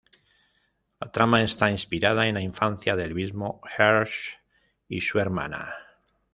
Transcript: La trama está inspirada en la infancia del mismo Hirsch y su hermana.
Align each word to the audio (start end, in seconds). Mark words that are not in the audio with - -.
La 0.99 1.11
trama 1.11 1.43
está 1.43 1.69
inspirada 1.69 2.25
en 2.27 2.33
la 2.33 2.41
infancia 2.41 2.95
del 2.95 3.13
mismo 3.13 3.61
Hirsch 3.77 4.35
y 4.87 4.99
su 4.99 5.19
hermana. 5.19 5.75